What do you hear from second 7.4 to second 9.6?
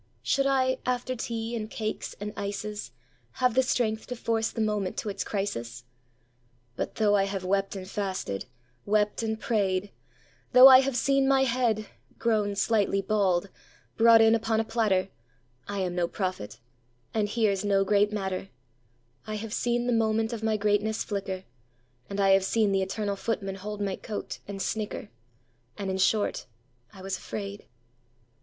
wept and fasted, wept and